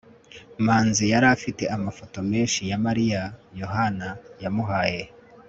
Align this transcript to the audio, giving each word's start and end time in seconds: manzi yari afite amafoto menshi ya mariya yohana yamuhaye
manzi 0.65 1.03
yari 1.13 1.27
afite 1.35 1.63
amafoto 1.75 2.17
menshi 2.31 2.61
ya 2.71 2.77
mariya 2.85 3.21
yohana 3.61 4.07
yamuhaye 4.43 5.01